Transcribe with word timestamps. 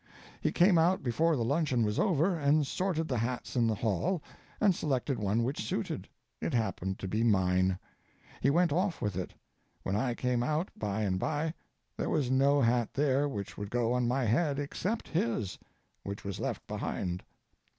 He 0.41 0.51
came 0.51 0.79
out 0.79 1.03
before 1.03 1.35
the 1.35 1.43
luncheon 1.45 1.83
was 1.83 1.99
over, 1.99 2.35
and 2.35 2.65
sorted 2.65 3.07
the 3.07 3.19
hats 3.19 3.55
in 3.55 3.67
the 3.67 3.75
hall, 3.75 4.23
and 4.59 4.73
selected 4.73 5.19
one 5.19 5.43
which 5.43 5.63
suited. 5.63 6.07
It 6.41 6.55
happened 6.55 6.97
to 6.97 7.07
be 7.07 7.23
mine. 7.23 7.77
He 8.41 8.49
went 8.49 8.73
off 8.73 8.99
with 8.99 9.15
it. 9.15 9.35
When 9.83 9.95
I 9.95 10.15
came 10.15 10.41
out 10.41 10.69
by 10.75 11.03
and 11.03 11.19
by 11.19 11.53
there 11.97 12.09
was 12.09 12.31
no 12.31 12.61
hat 12.61 12.95
there 12.95 13.29
which 13.29 13.59
would 13.59 13.69
go 13.69 13.93
on 13.93 14.07
my 14.07 14.23
head 14.23 14.57
except 14.57 15.07
his, 15.07 15.59
which 16.01 16.23
was 16.23 16.39
left 16.39 16.65
behind. 16.65 17.21